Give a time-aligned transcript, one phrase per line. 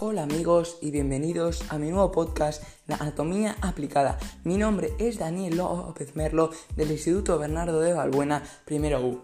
[0.00, 4.16] Hola amigos y bienvenidos a mi nuevo podcast La Anatomía Aplicada.
[4.44, 9.22] Mi nombre es Daniel López Merlo del Instituto Bernardo de Valbuena, primero U.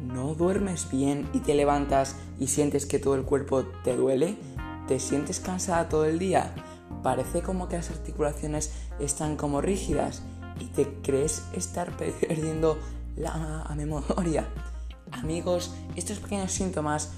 [0.00, 4.36] ¿No duermes bien y te levantas y sientes que todo el cuerpo te duele?
[4.88, 6.52] ¿Te sientes cansada todo el día?
[7.04, 10.24] Parece como que las articulaciones están como rígidas
[10.62, 12.78] y te crees estar perdiendo
[13.16, 14.48] la memoria.
[15.10, 17.10] Amigos, estos pequeños síntomas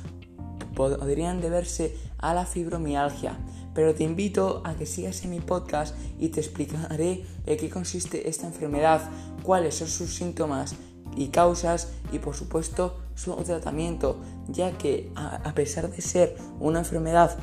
[0.75, 3.39] podrían deberse a la fibromialgia,
[3.75, 8.29] pero te invito a que sigas en mi podcast y te explicaré en qué consiste
[8.29, 9.09] esta enfermedad,
[9.43, 10.75] cuáles son sus síntomas
[11.17, 17.39] y causas y por supuesto su tratamiento, ya que a pesar de ser una enfermedad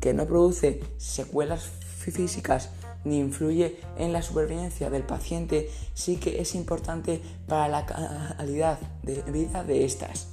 [0.00, 2.68] que no produce secuelas físicas
[3.04, 9.22] ni influye en la supervivencia del paciente, sí que es importante para la calidad de
[9.30, 10.28] vida de estas.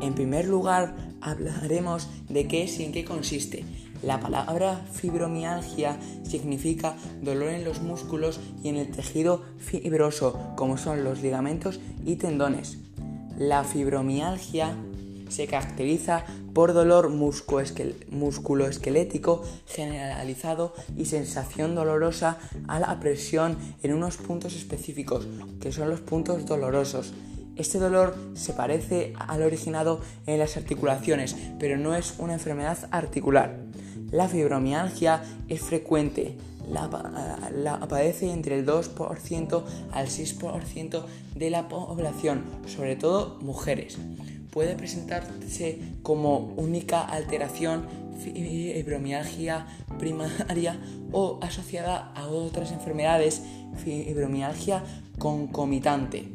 [0.00, 3.64] En primer lugar, hablaremos de qué es y en qué consiste.
[4.02, 11.04] La palabra fibromialgia significa dolor en los músculos y en el tejido fibroso, como son
[11.04, 12.87] los ligamentos y tendones.
[13.38, 14.74] La fibromialgia
[15.28, 24.56] se caracteriza por dolor musculoesquelético generalizado y sensación dolorosa a la presión en unos puntos
[24.56, 25.28] específicos,
[25.60, 27.14] que son los puntos dolorosos.
[27.54, 33.56] Este dolor se parece al originado en las articulaciones, pero no es una enfermedad articular.
[34.10, 36.36] La fibromialgia es frecuente,
[36.70, 43.98] la, padece entre el 2% al 6% de la población, sobre todo mujeres.
[44.50, 47.86] Puede presentarse como única alteración
[48.18, 49.66] fibromialgia
[49.98, 50.76] primaria
[51.12, 53.42] o asociada a otras enfermedades
[53.84, 54.82] fibromialgia
[55.18, 56.32] concomitante.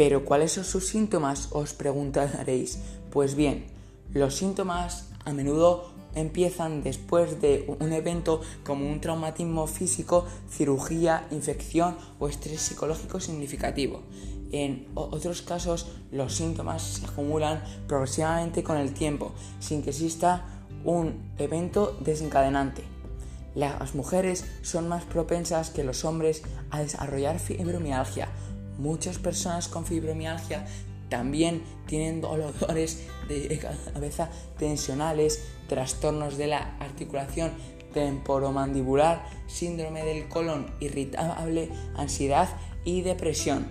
[0.00, 1.48] Pero ¿cuáles son sus síntomas?
[1.50, 2.78] Os preguntaréis.
[3.10, 3.66] Pues bien,
[4.14, 11.98] los síntomas a menudo empiezan después de un evento como un traumatismo físico, cirugía, infección
[12.18, 14.00] o estrés psicológico significativo.
[14.52, 20.46] En otros casos, los síntomas se acumulan progresivamente con el tiempo, sin que exista
[20.82, 22.84] un evento desencadenante.
[23.54, 28.28] Las mujeres son más propensas que los hombres a desarrollar fibromialgia,
[28.80, 30.64] Muchas personas con fibromialgia
[31.10, 33.58] también tienen dolores de
[33.92, 37.52] cabeza tensionales, trastornos de la articulación
[37.92, 42.48] temporomandibular, síndrome del colon irritable, ansiedad
[42.86, 43.66] y depresión.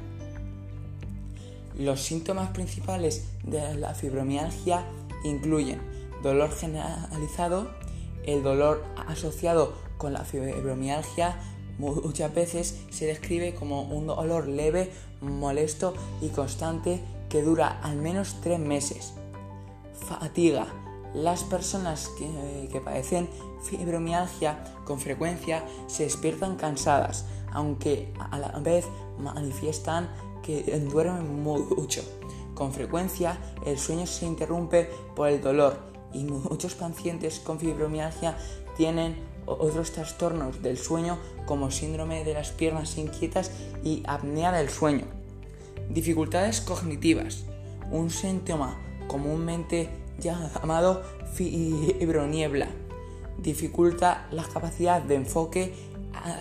[1.75, 4.85] Los síntomas principales de la fibromialgia
[5.23, 5.81] incluyen
[6.21, 7.71] dolor generalizado,
[8.27, 11.35] el dolor asociado con la fibromialgia
[11.79, 14.91] muchas veces se describe como un dolor leve,
[15.21, 19.13] molesto y constante que dura al menos tres meses.
[19.93, 20.67] Fatiga.
[21.13, 23.27] Las personas que, padecen
[23.63, 28.85] fibromialgia con frecuencia se despiertan cansadas, aunque a la vez
[29.17, 30.07] manifiestan
[30.43, 30.61] que
[30.91, 32.03] duermen mucho.
[32.53, 35.79] Con frecuencia el sueño se interrumpe por el dolor
[36.13, 38.37] y muchos pacientes con fibromialgia
[38.77, 39.15] tienen
[39.49, 43.51] otros trastornos del sueño como síndrome de las piernas inquietas
[43.83, 45.05] y apnea del sueño.
[45.89, 47.45] Dificultades cognitivas,
[47.91, 48.77] un síntoma
[49.07, 49.89] comúnmente
[50.19, 52.67] llamado fibroniebla.
[53.37, 55.73] Dificulta la capacidad de enfoque,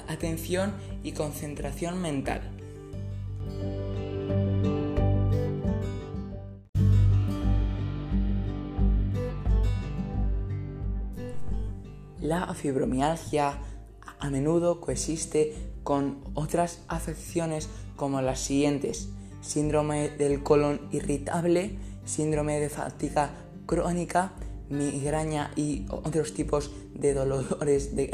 [0.08, 2.57] atención y concentración mental.
[12.20, 13.58] La fibromialgia
[14.18, 15.54] a menudo coexiste
[15.84, 19.08] con otras afecciones como las siguientes:
[19.40, 23.30] síndrome del colon irritable, síndrome de fatiga
[23.66, 24.32] crónica,
[24.68, 28.08] migraña y otros tipos de dolores de,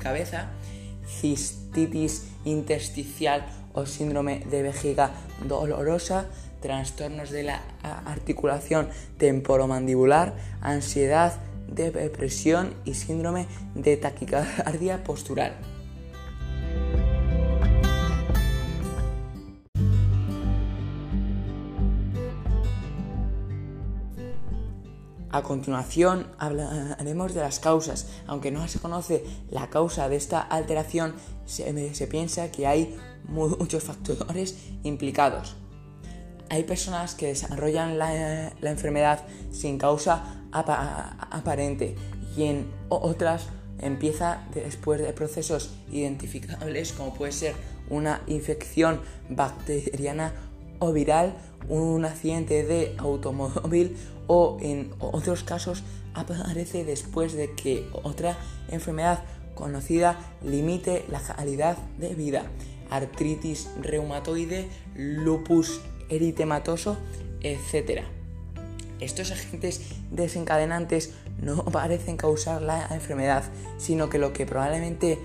[0.00, 0.50] cabeza,
[1.06, 5.12] cistitis intersticial o síndrome de vejiga
[5.46, 6.26] dolorosa,
[6.60, 8.88] trastornos de la articulación
[9.18, 11.34] temporomandibular, ansiedad,
[11.68, 15.56] depresión y síndrome de taquicardia postural.
[25.36, 28.06] A continuación hablaremos de las causas.
[28.26, 31.14] Aunque no se conoce la causa de esta alteración,
[31.44, 32.96] se, piensa que hay
[33.28, 35.56] muchos factores implicados.
[36.48, 41.94] Hay personas que desarrollan la, enfermedad sin causa aparente
[42.36, 43.48] y en otras
[43.78, 47.54] empieza después de procesos identificables como puede ser
[47.90, 50.32] una infección bacteriana
[50.78, 51.34] o viral,
[51.68, 53.96] un accidente de automóvil
[54.26, 55.82] o en otros casos
[56.14, 58.36] aparece después de que otra
[58.68, 59.22] enfermedad
[59.54, 62.44] conocida limite la calidad de vida.
[62.90, 66.96] Artritis reumatoide, lupus eritematoso,
[67.40, 68.02] etc.
[69.00, 73.44] Estos agentes desencadenantes no parecen causar la enfermedad,
[73.78, 75.18] sino que lo que probablemente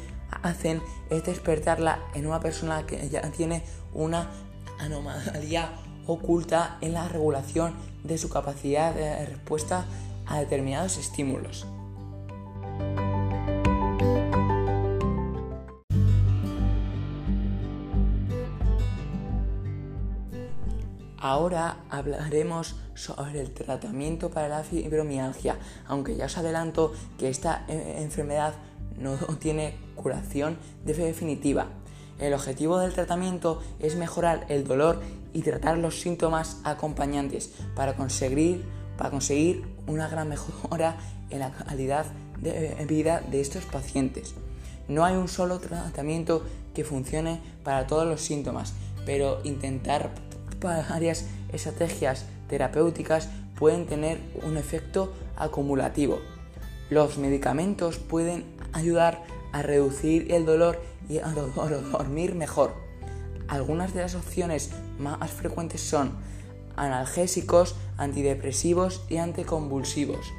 [0.44, 3.64] hacen es despertarla en una persona que ya tiene
[3.94, 4.30] una
[4.80, 5.72] anomalía
[6.08, 7.74] oculta en la regulación
[8.04, 9.86] de su capacidad de respuesta
[10.26, 11.66] a determinados estímulos.
[21.24, 27.98] Ahora hablaremos sobre el tratamiento para la fibromialgia, aunque ya os adelanto que esta eh,
[28.00, 28.56] enfermedad
[28.98, 31.68] no tiene curación definitiva.
[32.18, 35.00] El objetivo del tratamiento es mejorar el dolor
[35.32, 38.66] y tratar los síntomas acompañantes para conseguir,
[38.98, 40.98] para conseguir una gran mejora
[41.30, 42.08] en la calidad
[42.40, 44.34] de vida de estos pacientes.
[44.88, 46.44] No hay un solo tratamiento
[46.74, 48.74] que funcione para todos los síntomas,
[49.06, 50.10] pero intentar
[50.62, 56.20] varias estrategias terapéuticas pueden tener un efecto acumulativo.
[56.90, 62.74] Los medicamentos pueden ayudar a reducir el dolor y a dormir mejor.
[63.48, 66.14] Algunas de las opciones más frecuentes son
[66.76, 70.32] analgésicos, antidepresivos y anticonvulsivos.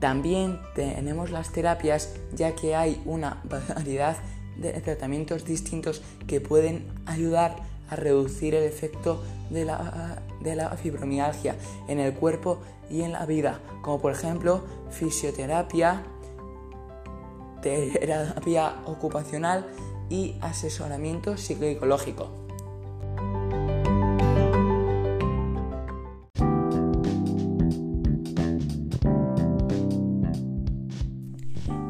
[0.00, 4.16] También tenemos las terapias ya que hay una variedad
[4.56, 7.56] de tratamientos distintos que pueden ayudar
[7.90, 11.56] a reducir el efecto de la, de la fibromialgia
[11.88, 12.58] en el cuerpo
[12.90, 16.02] y en la vida, como por ejemplo fisioterapia,
[17.62, 19.66] terapia ocupacional
[20.08, 22.30] y asesoramiento psicológico.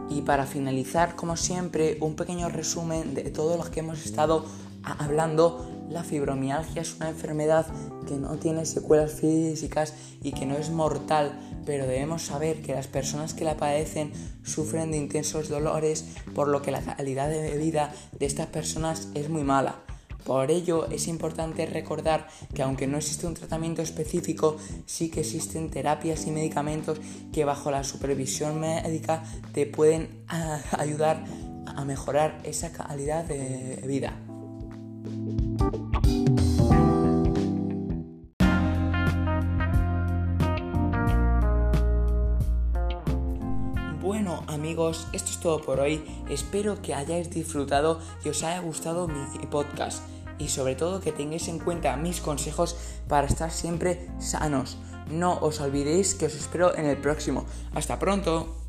[0.08, 4.46] Y para finalizar, como siempre, un pequeño resumen de todo lo que hemos estado
[4.82, 7.67] hablando la fibromialgia es una enfermedad
[8.06, 12.87] que no tiene secuelas físicas y que no es mortal, pero debemos saber que las
[12.87, 14.12] personas que la padecen
[14.44, 16.05] sufren de intensos dolores,
[16.35, 19.77] por lo que la calidad de vida de estas personas es muy mala.
[20.25, 25.71] Por ello es importante recordar que aunque no existe un tratamiento específico, sí que existen
[25.71, 27.00] terapias y medicamentos
[27.32, 29.23] que bajo la supervisión médica
[29.53, 30.25] te pueden
[30.77, 31.25] ayudar
[31.65, 34.15] a mejorar esa calidad de vida.
[45.12, 46.04] Esto es todo por hoy.
[46.28, 50.02] Espero que hayáis disfrutado y os haya gustado mi podcast.
[50.38, 52.76] Y sobre todo que tengáis en cuenta mis consejos
[53.08, 54.76] para estar siempre sanos.
[55.10, 57.46] No os olvidéis que os espero en el próximo.
[57.74, 58.66] Hasta pronto.